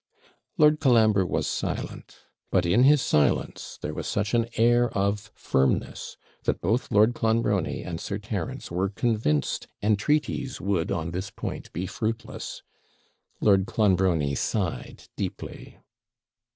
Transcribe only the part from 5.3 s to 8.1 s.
firmness, that both Lord Clonbrony and